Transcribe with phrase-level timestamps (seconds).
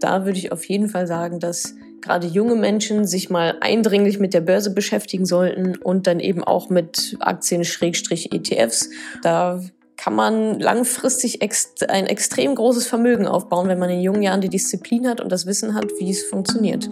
[0.00, 4.34] Da würde ich auf jeden Fall sagen, dass gerade junge Menschen sich mal eindringlich mit
[4.34, 8.90] der Börse beschäftigen sollten und dann eben auch mit Aktien-ETFs.
[9.22, 9.62] Da
[9.96, 15.06] kann man langfristig ein extrem großes Vermögen aufbauen, wenn man in jungen Jahren die Disziplin
[15.06, 16.88] hat und das Wissen hat, wie es funktioniert.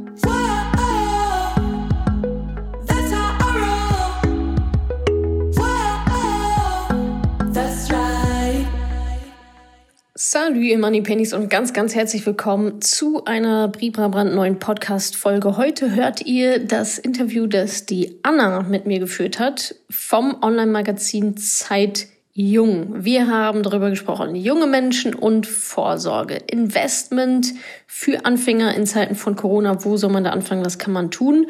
[10.30, 15.56] Salut, ihr Money Pennies und ganz, ganz herzlich willkommen zu einer Bribra neuen Podcast-Folge.
[15.56, 22.08] Heute hört ihr das Interview, das die Anna mit mir geführt hat vom Online-Magazin Zeit
[22.34, 23.02] Jung.
[23.02, 27.54] Wir haben darüber gesprochen, junge Menschen und Vorsorge, Investment
[27.86, 29.82] für Anfänger in Zeiten von Corona.
[29.82, 30.62] Wo soll man da anfangen?
[30.62, 31.46] Was kann man tun?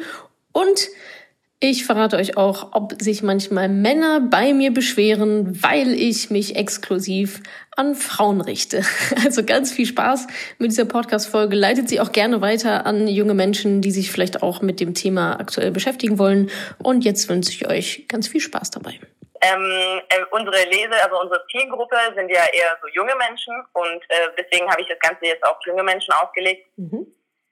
[0.53, 0.87] Und
[1.61, 7.41] ich verrate euch auch, ob sich manchmal Männer bei mir beschweren, weil ich mich exklusiv
[7.75, 8.81] an Frauen richte.
[9.25, 10.27] Also ganz viel Spaß
[10.57, 11.55] mit dieser Podcast-Folge.
[11.55, 15.37] Leitet sie auch gerne weiter an junge Menschen, die sich vielleicht auch mit dem Thema
[15.39, 16.49] aktuell beschäftigen wollen.
[16.81, 18.97] Und jetzt wünsche ich euch ganz viel Spaß dabei.
[19.41, 24.29] Ähm, äh, unsere Lese, also unsere Zielgruppe sind ja eher so junge Menschen und äh,
[24.37, 26.67] deswegen habe ich das Ganze jetzt auf junge Menschen ausgelegt.
[26.77, 27.07] Mhm.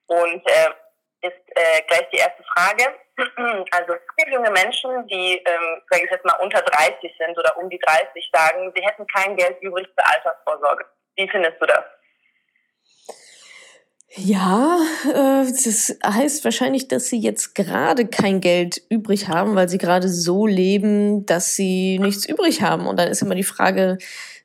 [0.08, 2.84] Und äh, ist äh, gleich die erste Frage
[3.72, 7.70] also viele junge Menschen, die, ähm, sage ich jetzt mal, unter 30 sind oder um
[7.70, 10.86] die 30 sagen, sie hätten kein Geld übrig für Altersvorsorge.
[11.16, 11.84] Wie findest du das?
[14.20, 19.78] Ja, äh, das heißt wahrscheinlich, dass sie jetzt gerade kein Geld übrig haben, weil sie
[19.78, 22.88] gerade so leben, dass sie nichts übrig haben.
[22.88, 23.98] Und dann ist immer die Frage,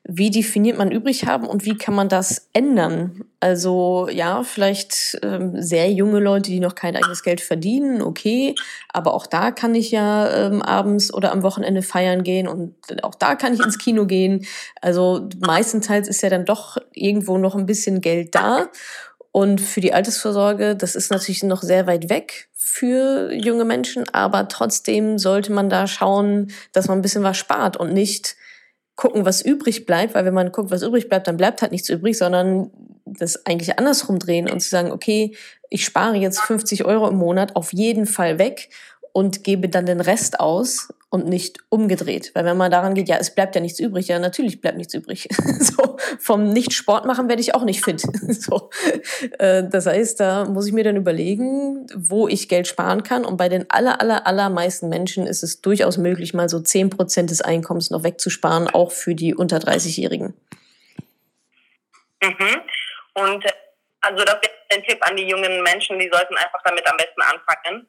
[0.05, 3.23] wie definiert man übrig haben und wie kann man das ändern?
[3.39, 8.53] Also ja, vielleicht ähm, sehr junge Leute, die noch kein eigenes Geld verdienen, okay,
[8.89, 13.15] aber auch da kann ich ja ähm, abends oder am Wochenende feiern gehen und auch
[13.15, 14.45] da kann ich ins Kino gehen.
[14.81, 18.67] Also meistenteils ist ja dann doch irgendwo noch ein bisschen Geld da.
[19.31, 24.47] Und für die Altersvorsorge, das ist natürlich noch sehr weit weg für junge Menschen, aber
[24.47, 28.35] trotzdem sollte man da schauen, dass man ein bisschen was spart und nicht
[28.95, 31.89] gucken, was übrig bleibt, weil wenn man guckt, was übrig bleibt, dann bleibt halt nichts
[31.89, 32.69] übrig, sondern
[33.05, 35.35] das eigentlich andersrum drehen und zu sagen, okay,
[35.69, 38.69] ich spare jetzt 50 Euro im Monat auf jeden Fall weg
[39.11, 42.31] und gebe dann den Rest aus und nicht umgedreht.
[42.33, 44.95] Weil wenn man daran geht, ja, es bleibt ja nichts übrig, ja, natürlich bleibt nichts
[44.95, 45.27] übrig.
[45.59, 48.01] so, vom Nicht-Sport machen werde ich auch nicht fit.
[48.29, 48.71] so,
[49.37, 53.25] äh, das heißt, da muss ich mir dann überlegen, wo ich Geld sparen kann.
[53.25, 57.29] Und bei den aller, aller, allermeisten Menschen ist es durchaus möglich, mal so zehn Prozent
[57.29, 60.33] des Einkommens noch wegzusparen, auch für die unter 30-Jährigen.
[62.23, 62.61] Mhm.
[63.13, 63.45] Und
[64.01, 67.21] also das wäre ein Tipp an die jungen Menschen, die sollten einfach damit am besten
[67.21, 67.87] anfangen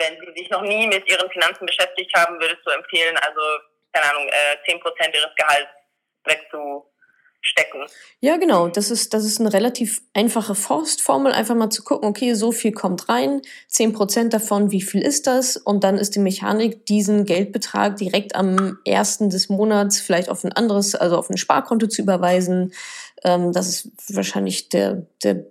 [0.00, 3.40] wenn Sie sich noch nie mit Ihren Finanzen beschäftigt haben, würdest du empfehlen, also,
[3.92, 5.70] keine Ahnung, äh, 10% Ihres Gehalts
[6.24, 7.86] wegzustecken?
[8.20, 8.68] Ja, genau.
[8.68, 11.32] Das ist, das ist eine relativ einfache Faustformel.
[11.32, 15.56] Einfach mal zu gucken, okay, so viel kommt rein, 10% davon, wie viel ist das?
[15.56, 20.52] Und dann ist die Mechanik, diesen Geldbetrag direkt am ersten des Monats vielleicht auf ein
[20.52, 22.72] anderes, also auf ein Sparkonto zu überweisen.
[23.22, 25.44] Ähm, das ist wahrscheinlich der, der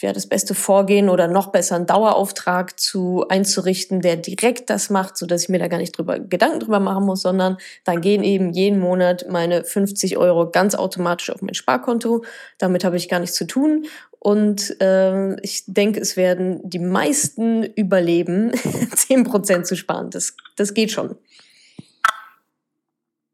[0.00, 5.16] ja, das beste Vorgehen oder noch besser einen Dauerauftrag zu einzurichten, der direkt das macht,
[5.16, 8.22] so dass ich mir da gar nicht drüber Gedanken drüber machen muss, sondern dann gehen
[8.22, 12.24] eben jeden Monat meine 50 Euro ganz automatisch auf mein Sparkonto.
[12.58, 13.86] Damit habe ich gar nichts zu tun.
[14.18, 20.10] Und äh, ich denke, es werden die meisten überleben, 10% zu sparen.
[20.10, 21.16] Das, das geht schon.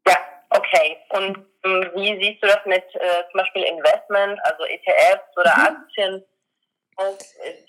[0.07, 0.17] Ja,
[0.49, 0.97] okay.
[1.09, 5.63] Und ähm, wie siehst du das mit äh, zum Beispiel Investment, also ETFs oder mhm.
[5.63, 6.23] Aktien?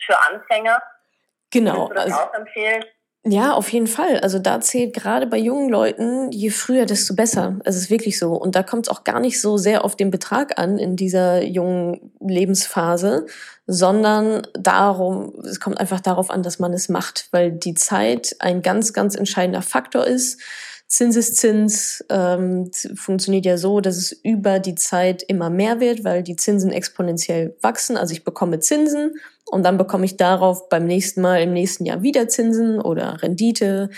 [0.05, 0.83] Für Anfänger.
[1.51, 1.89] Genau.
[1.89, 2.85] also, auch empfehlen?
[3.25, 4.21] Ja, auf jeden Fall.
[4.21, 7.59] Also da zählt gerade bei jungen Leuten, je früher, desto besser.
[7.65, 8.33] Es ist wirklich so.
[8.33, 11.43] Und da kommt es auch gar nicht so sehr auf den Betrag an in dieser
[11.43, 13.27] jungen Lebensphase,
[13.67, 18.63] sondern darum, es kommt einfach darauf an, dass man es macht, weil die Zeit ein
[18.63, 20.41] ganz, ganz entscheidender Faktor ist.
[20.89, 26.37] Zinseszins ähm, funktioniert ja so, dass es über die Zeit immer mehr wird, weil die
[26.37, 27.99] Zinsen exponentiell wachsen.
[27.99, 29.13] Also ich bekomme Zinsen
[29.45, 33.91] und dann bekomme ich darauf beim nächsten Mal im nächsten Jahr wieder Zinsen oder Rendite,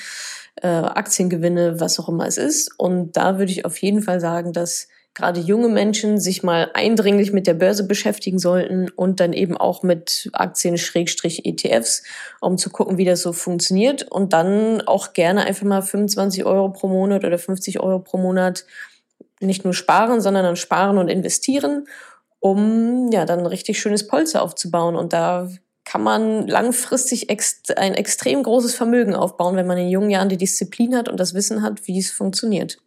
[0.56, 2.72] äh, Aktiengewinne, was auch immer es ist.
[2.76, 4.88] Und da würde ich auf jeden Fall sagen, dass
[5.20, 9.82] gerade junge Menschen sich mal eindringlich mit der Börse beschäftigen sollten und dann eben auch
[9.82, 12.02] mit Aktien-ETFs,
[12.40, 16.70] um zu gucken, wie das so funktioniert und dann auch gerne einfach mal 25 Euro
[16.70, 18.64] pro Monat oder 50 Euro pro Monat
[19.40, 21.86] nicht nur sparen, sondern dann sparen und investieren,
[22.38, 25.50] um ja dann ein richtig schönes Polster aufzubauen und da
[25.84, 27.28] kann man langfristig
[27.76, 31.34] ein extrem großes Vermögen aufbauen, wenn man in jungen Jahren die Disziplin hat und das
[31.34, 32.78] Wissen hat, wie es funktioniert.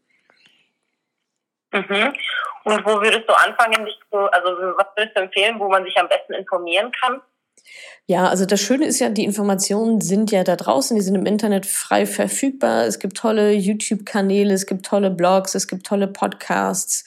[1.73, 2.13] Mhm.
[2.65, 5.97] Und wo würdest du anfangen, dich zu, also was würdest du empfehlen, wo man sich
[5.97, 7.21] am besten informieren kann?
[8.05, 11.25] Ja, also das Schöne ist ja, die Informationen sind ja da draußen, die sind im
[11.25, 12.85] Internet frei verfügbar.
[12.85, 17.05] Es gibt tolle YouTube-Kanäle, es gibt tolle Blogs, es gibt tolle Podcasts,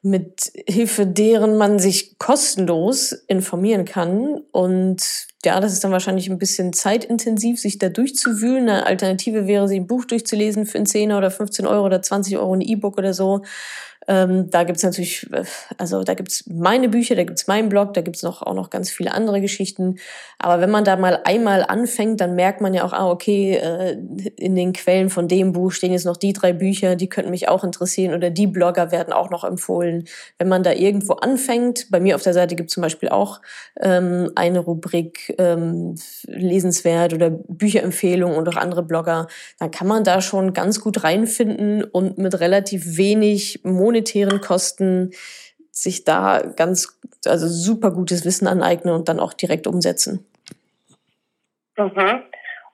[0.00, 4.42] mit Hilfe deren man sich kostenlos informieren kann.
[4.50, 8.68] Und ja, das ist dann wahrscheinlich ein bisschen zeitintensiv, sich da durchzuwühlen.
[8.68, 12.38] Eine Alternative wäre, sich ein Buch durchzulesen für einen 10 oder 15 Euro oder 20
[12.38, 13.42] Euro ein E-Book oder so.
[14.08, 15.28] Ähm, da gibt's natürlich,
[15.78, 18.90] also da gibt's meine Bücher, da gibt's meinen Blog, da gibt's noch auch noch ganz
[18.90, 19.98] viele andere Geschichten.
[20.38, 23.96] Aber wenn man da mal einmal anfängt, dann merkt man ja auch, ah, okay, äh,
[24.36, 27.48] in den Quellen von dem Buch stehen jetzt noch die drei Bücher, die könnten mich
[27.48, 30.04] auch interessieren oder die Blogger werden auch noch empfohlen.
[30.38, 33.40] Wenn man da irgendwo anfängt, bei mir auf der Seite gibt's zum Beispiel auch
[33.80, 35.94] ähm, eine Rubrik ähm,
[36.26, 39.28] lesenswert oder Bücherempfehlungen und auch andere Blogger,
[39.60, 45.12] dann kann man da schon ganz gut reinfinden und mit relativ wenig Monat monetären Kosten
[45.70, 50.26] sich da ganz, also super gutes Wissen aneignen und dann auch direkt umsetzen.
[51.76, 52.24] Mhm.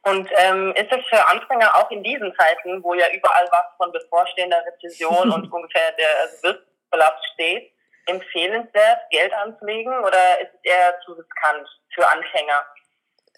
[0.02, 3.92] Und ähm, ist es für Anfänger auch in diesen Zeiten, wo ja überall was von
[3.92, 7.72] bevorstehender Rezession und ungefähr der Wirtschaftskollaps steht,
[8.06, 12.64] empfehlenswert, Geld anzulegen oder ist es eher zu riskant für Anfänger?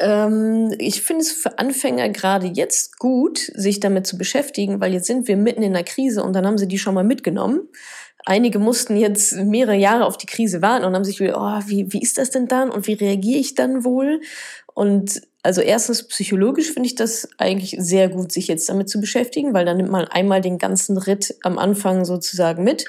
[0.00, 5.06] Ähm, ich finde es für Anfänger gerade jetzt gut, sich damit zu beschäftigen, weil jetzt
[5.06, 7.68] sind wir mitten in der Krise und dann haben sie die schon mal mitgenommen.
[8.24, 11.92] Einige mussten jetzt mehrere Jahre auf die Krise warten und haben sich wieder, oh, wie,
[11.92, 14.20] wie ist das denn dann und wie reagiere ich dann wohl?
[14.74, 19.54] Und also erstens psychologisch finde ich das eigentlich sehr gut, sich jetzt damit zu beschäftigen,
[19.54, 22.84] weil dann nimmt man einmal den ganzen Ritt am Anfang sozusagen mit.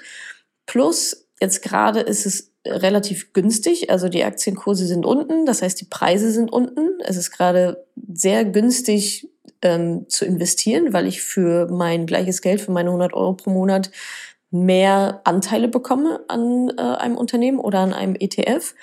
[0.65, 3.89] Plus, jetzt gerade ist es relativ günstig.
[3.89, 6.99] Also die Aktienkurse sind unten, das heißt die Preise sind unten.
[7.03, 9.29] Es ist gerade sehr günstig
[9.61, 13.91] ähm, zu investieren, weil ich für mein gleiches Geld, für meine 100 Euro pro Monat
[14.51, 18.75] mehr Anteile bekomme an äh, einem Unternehmen oder an einem ETF.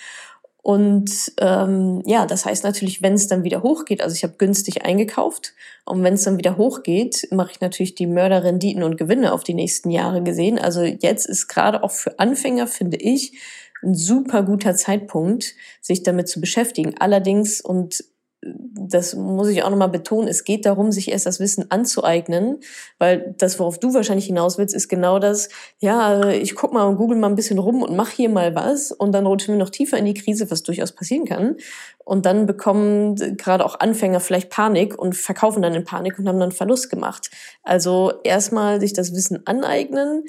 [0.63, 4.85] Und ähm, ja, das heißt natürlich, wenn es dann wieder hochgeht, also ich habe günstig
[4.85, 5.55] eingekauft
[5.87, 9.55] und wenn es dann wieder hochgeht, mache ich natürlich die Mörderrenditen und Gewinne auf die
[9.55, 10.59] nächsten Jahre gesehen.
[10.59, 13.39] Also jetzt ist gerade auch für Anfänger, finde ich,
[13.83, 16.95] ein super guter Zeitpunkt, sich damit zu beschäftigen.
[16.99, 18.05] Allerdings, und
[18.41, 22.61] das muss ich auch nochmal betonen, es geht darum, sich erst das Wissen anzueignen,
[22.99, 25.49] weil das, worauf du wahrscheinlich hinaus willst, ist genau das,
[25.81, 28.93] ja, ich guck mal und google mal ein bisschen rum und mach hier mal was
[28.93, 31.57] und dann rutschen wir noch tiefer in die Krise, was durchaus passieren kann.
[32.05, 36.41] Und dann bekommen gerade auch Anfänger vielleicht Panik und verkaufen dann in Panik und haben
[36.41, 37.31] dann Verlust gemacht.
[37.65, 40.25] Also erstmal sich das Wissen aneignen,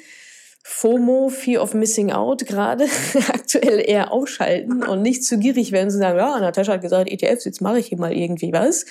[0.62, 2.84] FOMO, Fear of Missing Out, gerade
[3.28, 7.44] aktuell eher ausschalten und nicht zu gierig werden, zu sagen, ja, Natascha hat gesagt, ETFs,
[7.44, 8.84] jetzt mache ich hier mal irgendwie was.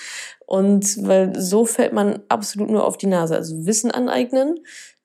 [0.46, 3.36] Und weil so fällt man absolut nur auf die Nase.
[3.36, 4.60] Also Wissen aneignen,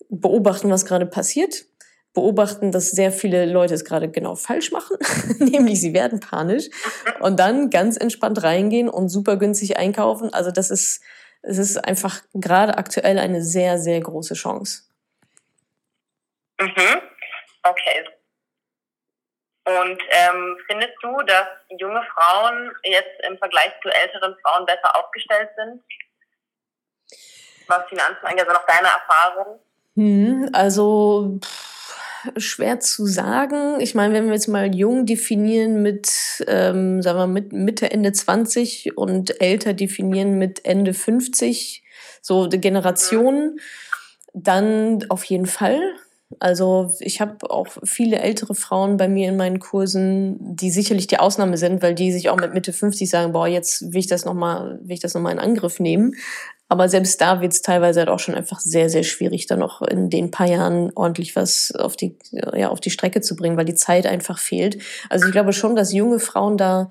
[0.10, 1.66] beobachten, was gerade passiert,
[2.14, 4.98] beobachten, dass sehr viele Leute es gerade genau falsch machen,
[5.40, 6.70] nämlich sie werden panisch
[7.20, 10.34] und dann ganz entspannt reingehen und super günstig einkaufen.
[10.34, 11.02] Also das ist,
[11.44, 14.84] es ist einfach gerade aktuell eine sehr, sehr große Chance.
[16.60, 17.02] Mhm.
[17.64, 18.06] Okay.
[19.66, 21.48] Und ähm, findest du, dass
[21.80, 25.82] junge Frauen jetzt im Vergleich zu älteren Frauen besser aufgestellt sind?
[27.68, 29.60] Was Finanzen angeht, also nach deiner Erfahrung?
[29.96, 31.76] Hm, also pff,
[32.38, 33.80] schwer zu sagen.
[33.80, 36.12] Ich meine, wenn wir jetzt mal jung definieren mit,
[36.48, 41.84] ähm, sagen wir, mit Mitte, Ende 20 und älter definieren mit Ende 50,
[42.22, 43.60] so die Generationen, mhm.
[44.34, 45.96] dann auf jeden Fall.
[46.40, 51.20] Also ich habe auch viele ältere Frauen bei mir in meinen Kursen, die sicherlich die
[51.20, 54.26] Ausnahme sind, weil die sich auch mit Mitte 50 sagen, boah, jetzt will ich das
[54.26, 56.16] nochmal, will ich das nochmal in Angriff nehmen.
[56.68, 59.84] Aber selbst da wird es teilweise halt auch schon einfach sehr, sehr schwierig, dann noch
[59.84, 63.66] in den paar Jahren ordentlich was auf die, ja, auf die Strecke zu bringen, weil
[63.66, 64.82] die Zeit einfach fehlt.
[65.10, 66.90] Also ich glaube schon, dass junge Frauen da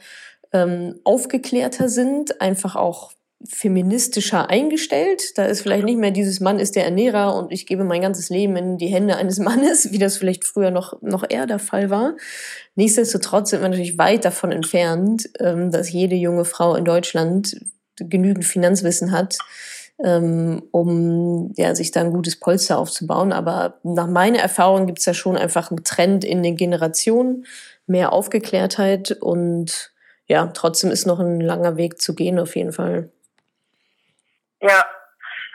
[0.53, 3.13] ähm, aufgeklärter sind, einfach auch
[3.47, 5.37] feministischer eingestellt.
[5.37, 8.31] Da ist vielleicht nicht mehr dieses Mann ist der Ernährer und ich gebe mein ganzes
[8.31, 11.91] Leben in die Hände eines Mannes, wie das vielleicht früher noch, noch eher der Fall
[11.91, 12.17] war.
[12.75, 17.61] Nichtsdestotrotz sind wir natürlich weit davon entfernt, ähm, dass jede junge Frau in Deutschland
[17.97, 19.39] genügend Finanzwissen hat,
[20.03, 23.33] ähm, um ja, sich da ein gutes Polster aufzubauen.
[23.33, 27.47] Aber nach meiner Erfahrung gibt es ja schon einfach einen Trend in den Generationen,
[27.87, 29.93] mehr Aufgeklärtheit und
[30.27, 33.11] ja, trotzdem ist noch ein langer Weg zu gehen auf jeden Fall.
[34.65, 34.87] Ja,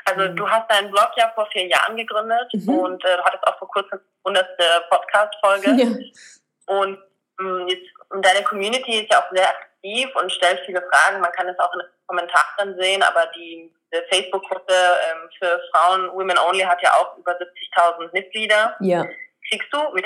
[0.06, 0.36] also mhm.
[0.36, 2.70] du hast deinen Blog ja vor vier Jahren gegründet mhm.
[2.70, 4.48] und äh, du hattest auch vor kurzem die 100.
[4.89, 5.72] Podcast-Folge.
[5.72, 6.75] Ja.
[6.75, 7.00] Und
[7.39, 7.89] mh, mm, jetzt,
[8.22, 11.22] deine Community ist ja auch sehr aktiv und stellt viele Fragen.
[11.22, 16.12] Man kann es auch in den Kommentaren sehen, aber die, die Facebook-Gruppe ähm, für Frauen
[16.13, 18.75] Women Only hat ja auch über 70.000 Mitglieder.
[18.80, 19.06] Ja.
[19.50, 20.06] Kriegst du mit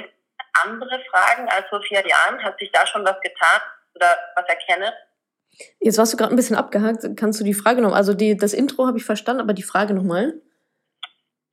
[0.63, 2.43] andere Fragen als vor vier Jahren?
[2.43, 3.61] Hat sich da schon was getan
[3.95, 4.93] oder was erkenne?
[5.79, 7.05] Jetzt warst du gerade ein bisschen abgehakt.
[7.17, 9.93] Kannst du die Frage noch, also die, das Intro habe ich verstanden, aber die Frage
[9.93, 10.33] nochmal?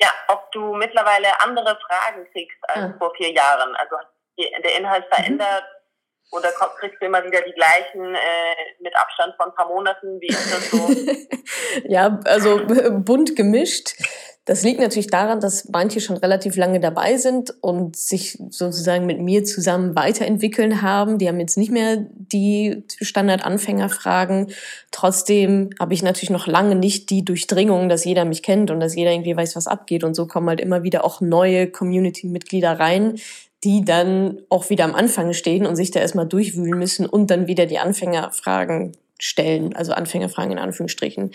[0.00, 2.95] Ja, ob du mittlerweile andere Fragen kriegst als ah.
[2.99, 3.75] vor vier Jahren.
[3.76, 3.97] Also
[4.38, 5.14] der Inhalt mhm.
[5.14, 6.38] verändert mhm.
[6.38, 10.21] oder kriegst du immer wieder die gleichen äh, mit Abstand von ein paar Monaten?
[10.21, 10.88] Wie ist das so?
[11.88, 12.61] ja, also
[13.04, 13.95] bunt gemischt.
[14.50, 19.21] Das liegt natürlich daran, dass manche schon relativ lange dabei sind und sich sozusagen mit
[19.21, 21.19] mir zusammen weiterentwickeln haben.
[21.19, 24.49] Die haben jetzt nicht mehr die Standard-Anfängerfragen.
[24.90, 28.97] Trotzdem habe ich natürlich noch lange nicht die Durchdringung, dass jeder mich kennt und dass
[28.97, 30.02] jeder irgendwie weiß, was abgeht.
[30.02, 33.21] Und so kommen halt immer wieder auch neue Community-Mitglieder rein,
[33.64, 37.46] die dann auch wieder am Anfang stehen und sich da erstmal durchwühlen müssen und dann
[37.46, 41.32] wieder die Anfängerfragen stellen, also Anfängerfragen in Anführungsstrichen.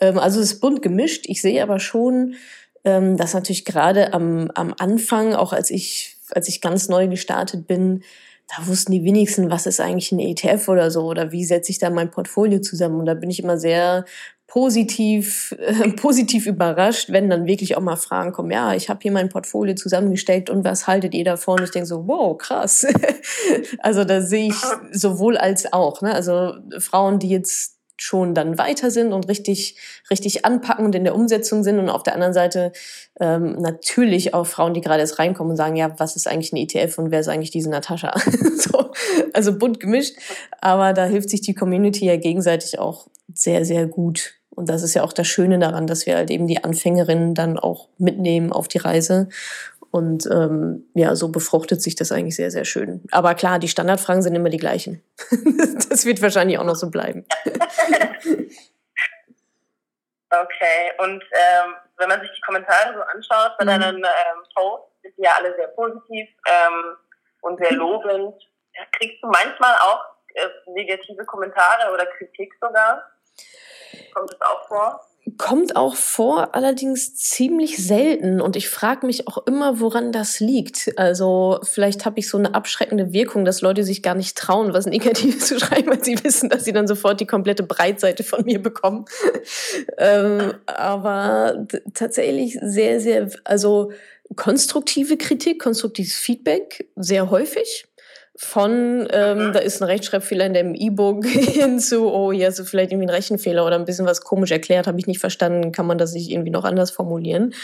[0.00, 1.24] Ähm, also es ist bunt gemischt.
[1.26, 2.36] Ich sehe aber schon,
[2.84, 7.66] ähm, dass natürlich gerade am, am Anfang, auch als ich, als ich ganz neu gestartet
[7.66, 8.02] bin,
[8.46, 11.78] da wussten die wenigsten, was ist eigentlich ein ETF oder so oder wie setze ich
[11.78, 13.00] da mein Portfolio zusammen.
[13.00, 14.04] Und da bin ich immer sehr
[14.46, 19.12] positiv, äh, positiv überrascht, wenn dann wirklich auch mal Fragen kommen, ja, ich habe hier
[19.12, 21.58] mein Portfolio zusammengestellt und was haltet ihr davon?
[21.58, 22.86] Und ich denke so, wow, krass.
[23.80, 26.02] also da sehe ich sowohl als auch.
[26.02, 26.14] Ne?
[26.14, 29.78] Also Frauen, die jetzt schon dann weiter sind und richtig,
[30.10, 31.78] richtig anpacken und in der Umsetzung sind.
[31.78, 32.72] Und auf der anderen Seite
[33.20, 36.56] ähm, natürlich auch Frauen, die gerade erst reinkommen und sagen, ja, was ist eigentlich ein
[36.56, 38.12] ETF und wer ist eigentlich diese Natascha?
[38.56, 38.90] so,
[39.32, 40.16] also bunt gemischt.
[40.60, 44.34] Aber da hilft sich die Community ja gegenseitig auch sehr, sehr gut.
[44.50, 47.58] Und das ist ja auch das Schöne daran, dass wir halt eben die Anfängerinnen dann
[47.58, 49.28] auch mitnehmen auf die Reise.
[49.90, 53.02] Und ähm, ja, so befruchtet sich das eigentlich sehr, sehr schön.
[53.12, 55.04] Aber klar, die Standardfragen sind immer die gleichen.
[55.88, 57.24] das wird wahrscheinlich auch noch so bleiben.
[60.30, 63.68] okay, und ähm, wenn man sich die Kommentare so anschaut bei mhm.
[63.68, 66.96] deinen ähm, Posts, sind die ja alle sehr positiv ähm,
[67.42, 68.34] und sehr lobend.
[68.98, 70.00] Kriegst du manchmal auch
[70.34, 73.02] äh, negative Kommentare oder Kritik sogar?
[74.12, 75.00] Kommt das auch vor?
[75.38, 78.42] Kommt auch vor, allerdings ziemlich selten.
[78.42, 80.92] Und ich frage mich auch immer, woran das liegt.
[80.96, 84.84] Also vielleicht habe ich so eine abschreckende Wirkung, dass Leute sich gar nicht trauen, was
[84.84, 88.62] Negatives zu schreiben, weil sie wissen, dass sie dann sofort die komplette Breitseite von mir
[88.62, 89.06] bekommen.
[89.98, 93.92] ähm, aber tatsächlich sehr, sehr, also
[94.36, 97.86] konstruktive Kritik, konstruktives Feedback, sehr häufig
[98.36, 102.90] von, ähm, da ist ein Rechtschreibfehler in dem E-Book hin zu, oh, hier ist vielleicht
[102.90, 105.98] irgendwie ein Rechenfehler oder ein bisschen was komisch erklärt, habe ich nicht verstanden, kann man
[105.98, 107.54] das sich irgendwie noch anders formulieren.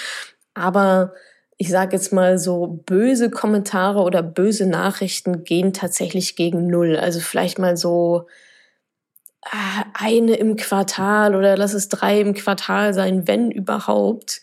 [0.54, 1.12] Aber
[1.56, 6.96] ich sage jetzt mal so, böse Kommentare oder böse Nachrichten gehen tatsächlich gegen Null.
[6.96, 8.28] Also vielleicht mal so
[9.44, 14.40] äh, eine im Quartal oder lass es drei im Quartal sein, wenn überhaupt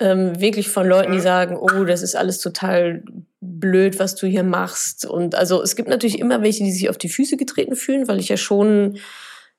[0.00, 3.04] ähm, wirklich von Leuten, die sagen, oh, das ist alles total
[3.40, 5.04] blöd, was du hier machst.
[5.04, 8.20] Und also es gibt natürlich immer welche, die sich auf die Füße getreten fühlen, weil
[8.20, 8.98] ich ja schon,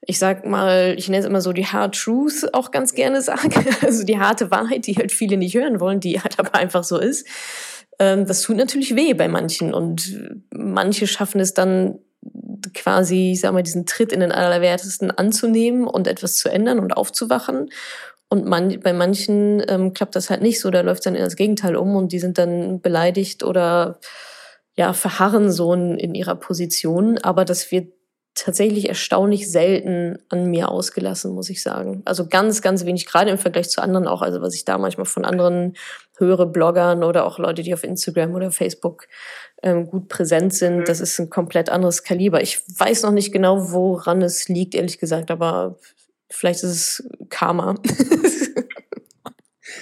[0.01, 3.49] ich sag mal, ich nenne es immer so die Hard Truth auch ganz gerne sage.
[3.81, 6.99] Also die harte Wahrheit, die halt viele nicht hören wollen, die halt aber einfach so
[6.99, 7.27] ist.
[7.99, 9.73] Ähm, das tut natürlich weh bei manchen.
[9.73, 10.19] Und
[10.53, 11.99] manche schaffen es dann
[12.73, 16.95] quasi, ich sag mal, diesen Tritt in den Allerwertesten anzunehmen und etwas zu ändern und
[16.95, 17.69] aufzuwachen.
[18.31, 21.23] Und man, bei manchen ähm, klappt das halt nicht so, da läuft es dann in
[21.23, 23.99] das Gegenteil um und die sind dann beleidigt oder
[24.77, 27.17] ja, verharren so in, in ihrer Position.
[27.17, 27.91] Aber das wird
[28.33, 32.03] tatsächlich erstaunlich selten an mir ausgelassen, muss ich sagen.
[32.05, 34.21] Also ganz, ganz wenig, gerade im Vergleich zu anderen auch.
[34.21, 35.73] Also was ich da manchmal von anderen
[36.17, 39.07] höre, Bloggern oder auch Leute, die auf Instagram oder Facebook
[39.61, 40.85] ähm, gut präsent sind, mhm.
[40.85, 42.41] das ist ein komplett anderes Kaliber.
[42.41, 45.77] Ich weiß noch nicht genau, woran es liegt, ehrlich gesagt, aber
[46.31, 47.75] Vielleicht ist es Karma.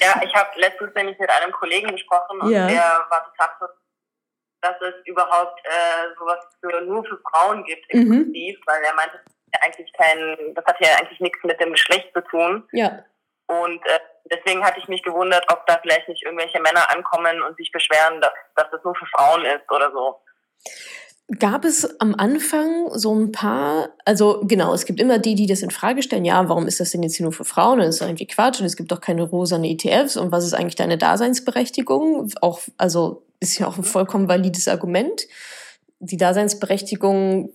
[0.02, 2.68] ja, ich habe letztens nämlich mit einem Kollegen gesprochen und ja.
[2.68, 3.68] der war total so,
[4.62, 8.64] dass es überhaupt äh, sowas für, nur für Frauen gibt, exklusiv, mhm.
[8.66, 12.22] weil er meinte, das, eigentlich kein, das hat ja eigentlich nichts mit dem Geschlecht zu
[12.22, 12.68] tun.
[12.72, 13.04] Ja.
[13.48, 17.58] Und äh, deswegen hatte ich mich gewundert, ob da vielleicht nicht irgendwelche Männer ankommen und
[17.58, 20.22] sich beschweren, dass, dass das nur für Frauen ist oder so.
[21.38, 25.62] Gab es am Anfang so ein paar, also genau, es gibt immer die, die das
[25.62, 27.78] in Frage stellen, ja, warum ist das denn jetzt hier nur für Frauen?
[27.78, 30.76] Das ist irgendwie Quatsch und es gibt doch keine rosane ETFs und was ist eigentlich
[30.76, 32.32] deine Daseinsberechtigung?
[32.42, 35.28] Auch, also ist ja auch ein vollkommen valides Argument.
[36.00, 37.52] Die Daseinsberechtigung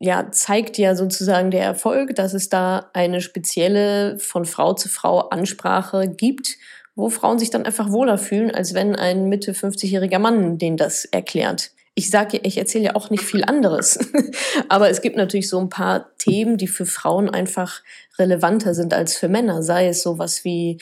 [0.00, 5.30] ja, zeigt ja sozusagen der Erfolg, dass es da eine spezielle von Frau zu Frau
[5.30, 6.58] Ansprache gibt,
[6.94, 11.06] wo Frauen sich dann einfach wohler fühlen, als wenn ein Mitte 50-jähriger Mann denen das
[11.06, 13.98] erklärt ich sage, ich erzähle ja auch nicht viel anderes.
[14.68, 17.82] Aber es gibt natürlich so ein paar Themen, die für Frauen einfach
[18.20, 19.64] relevanter sind als für Männer.
[19.64, 20.78] Sei es sowas wie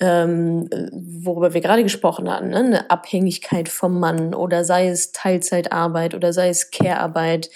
[0.00, 2.56] ähm, worüber wir gerade gesprochen hatten, ne?
[2.56, 7.50] eine Abhängigkeit vom Mann oder sei es Teilzeitarbeit oder sei es Care-Arbeit,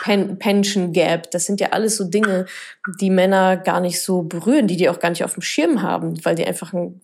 [0.00, 2.44] Pen Pension Gap, das sind ja alles so Dinge,
[3.00, 6.24] die Männer gar nicht so berühren, die die auch gar nicht auf dem Schirm haben,
[6.24, 7.00] weil die einfach ein,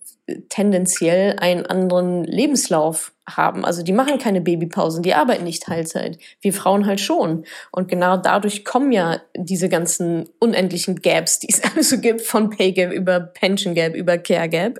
[0.47, 3.65] tendenziell einen anderen Lebenslauf haben.
[3.65, 6.17] Also die machen keine Babypausen, die arbeiten nicht Teilzeit.
[6.41, 7.45] Wir Frauen halt schon.
[7.71, 12.49] Und genau dadurch kommen ja diese ganzen unendlichen Gaps, die es alles so gibt, von
[12.49, 14.79] Pay Gap über Pension Gap, über Care Gap.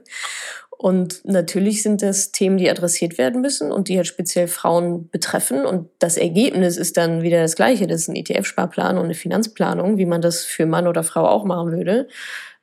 [0.81, 5.65] Und natürlich sind das Themen, die adressiert werden müssen und die halt speziell Frauen betreffen.
[5.65, 7.85] Und das Ergebnis ist dann wieder das gleiche.
[7.85, 11.43] Das ist ein ETF-Sparplan und eine Finanzplanung, wie man das für Mann oder Frau auch
[11.43, 12.07] machen würde.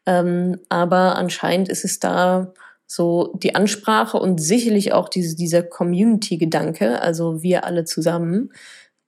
[0.07, 2.55] Ähm, aber anscheinend ist es da
[2.87, 8.53] so die Ansprache und sicherlich auch diese, dieser Community-Gedanke, also wir alle zusammen,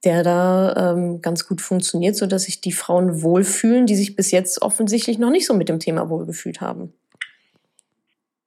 [0.05, 4.31] der da ähm, ganz gut funktioniert, so dass sich die Frauen wohlfühlen, die sich bis
[4.31, 6.93] jetzt offensichtlich noch nicht so mit dem Thema wohlgefühlt haben.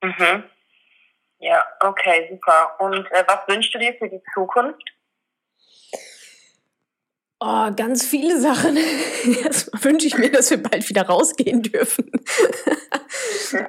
[0.01, 0.43] Mhm.
[1.39, 2.75] Ja, okay, super.
[2.79, 4.83] Und äh, was wünschst du dir für die Zukunft?
[7.39, 8.77] Oh, ganz viele Sachen.
[9.43, 12.11] Erstmal wünsche ich mir, dass wir bald wieder rausgehen dürfen.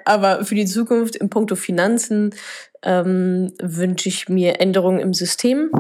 [0.05, 2.35] Aber für die Zukunft in puncto Finanzen
[2.83, 5.71] ähm, wünsche ich mir Änderungen im System.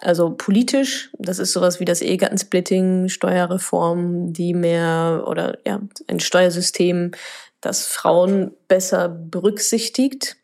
[0.00, 7.10] Also politisch, das ist sowas wie das Ehegattensplitting, Steuerreform, die mehr oder ja, ein Steuersystem,
[7.60, 10.36] das Frauen besser berücksichtigt.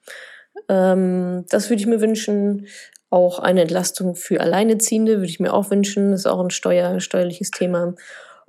[0.68, 2.66] Ähm, das würde ich mir wünschen.
[3.08, 6.10] Auch eine Entlastung für Alleineziehende würde ich mir auch wünschen.
[6.10, 7.94] Das ist auch ein Steuer, steuerliches Thema.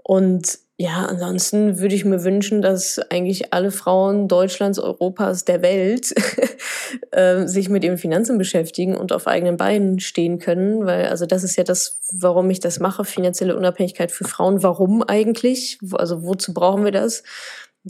[0.03, 6.13] Und ja, ansonsten würde ich mir wünschen, dass eigentlich alle Frauen Deutschlands, Europas, der Welt
[7.11, 10.85] äh, sich mit ihren Finanzen beschäftigen und auf eigenen Beinen stehen können.
[10.85, 14.61] Weil, also das ist ja das, warum ich das mache, finanzielle Unabhängigkeit für Frauen.
[14.61, 15.79] Warum eigentlich?
[15.93, 17.23] Also wozu brauchen wir das?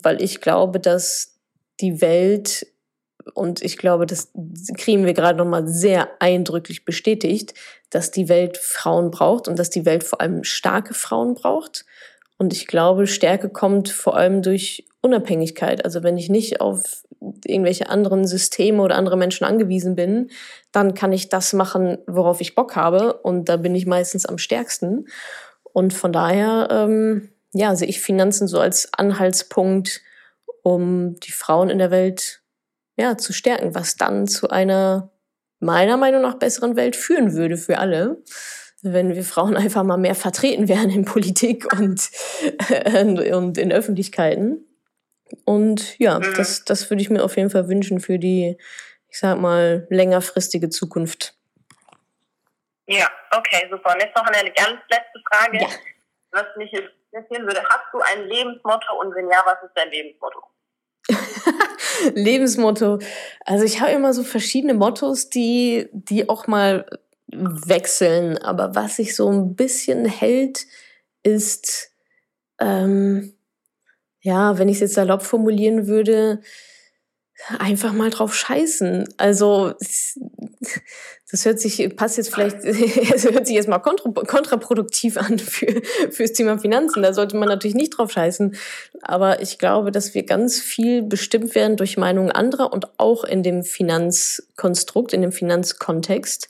[0.04, 1.36] weil ich glaube, dass
[1.80, 2.68] die Welt
[3.34, 4.32] und ich glaube, das
[4.78, 7.54] kriegen wir gerade nochmal sehr eindrücklich bestätigt,
[7.90, 11.86] dass die Welt Frauen braucht und dass die Welt vor allem starke Frauen braucht.
[12.38, 15.84] Und ich glaube, Stärke kommt vor allem durch Unabhängigkeit.
[15.84, 17.04] Also wenn ich nicht auf
[17.46, 20.30] irgendwelche anderen Systeme oder andere Menschen angewiesen bin,
[20.72, 23.14] dann kann ich das machen, worauf ich Bock habe.
[23.14, 25.08] Und da bin ich meistens am stärksten.
[25.74, 30.02] Und von daher, ähm, ja, sehe ich Finanzen so als Anhaltspunkt,
[30.62, 32.42] um die Frauen in der Welt
[32.98, 35.12] ja, zu stärken, was dann zu einer
[35.60, 38.22] meiner Meinung nach besseren Welt führen würde für alle,
[38.82, 42.10] wenn wir Frauen einfach mal mehr vertreten wären in Politik und,
[42.70, 44.64] äh, und in Öffentlichkeiten.
[45.46, 46.34] Und ja, mhm.
[46.36, 48.58] das, das würde ich mir auf jeden Fall wünschen für die,
[49.10, 51.34] ich sag mal, längerfristige Zukunft.
[52.86, 53.94] Ja, okay, super.
[53.94, 55.68] Und jetzt noch eine ganz letzte Frage, ja.
[56.32, 57.62] was mich interessieren würde.
[57.68, 60.42] Hast du ein Lebensmotto und wenn ja, was ist dein Lebensmotto?
[62.14, 63.00] Lebensmotto.
[63.46, 66.86] Also ich habe immer so verschiedene Mottos, die, die auch mal
[67.32, 68.38] wechseln.
[68.38, 70.66] Aber was sich so ein bisschen hält,
[71.24, 71.92] ist,
[72.60, 73.34] ähm,
[74.22, 76.42] ja, wenn ich es jetzt salopp formulieren würde,
[77.60, 79.08] einfach mal drauf scheißen.
[79.18, 79.74] Also
[81.32, 85.82] das hört sich, passt jetzt vielleicht, es hört sich jetzt mal kontra, kontraproduktiv an für,
[86.10, 87.04] fürs Thema Finanzen.
[87.04, 88.56] Da sollte man natürlich nicht drauf scheißen.
[89.02, 93.44] Aber ich glaube, dass wir ganz viel bestimmt werden durch Meinungen anderer und auch in
[93.44, 96.50] dem Finanzkonstrukt, in dem Finanzkontext,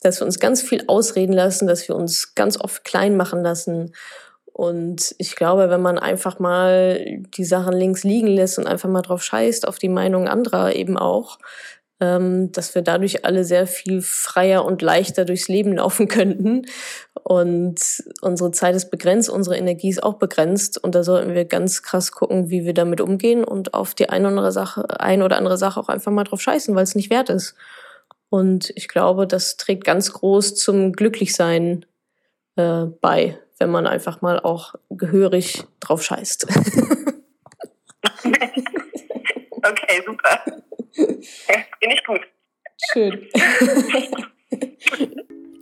[0.00, 3.92] dass wir uns ganz viel ausreden lassen, dass wir uns ganz oft klein machen lassen
[4.58, 9.02] und ich glaube, wenn man einfach mal die Sachen links liegen lässt und einfach mal
[9.02, 11.38] drauf scheißt, auf die Meinung anderer eben auch,
[12.00, 16.66] ähm, dass wir dadurch alle sehr viel freier und leichter durchs Leben laufen könnten.
[17.22, 20.76] Und unsere Zeit ist begrenzt, unsere Energie ist auch begrenzt.
[20.76, 24.26] Und da sollten wir ganz krass gucken, wie wir damit umgehen und auf die eine
[24.26, 27.10] oder andere Sache, ein oder andere Sache auch einfach mal drauf scheißen, weil es nicht
[27.10, 27.54] wert ist.
[28.30, 31.86] Und ich glaube, das trägt ganz groß zum Glücklichsein
[32.56, 36.46] äh, bei wenn man einfach mal auch gehörig drauf scheißt.
[39.52, 40.44] okay, super.
[41.80, 42.20] Bin ich gut.
[42.92, 43.28] Schön.